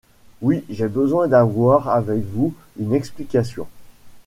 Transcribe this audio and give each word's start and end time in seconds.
Oui, 0.41 0.63
j'ai 0.67 0.87
besoin 0.87 1.27
d'avoir 1.27 1.87
avec 1.87 2.23
vous 2.23 2.55
une 2.79 2.95
explication. 2.95 3.67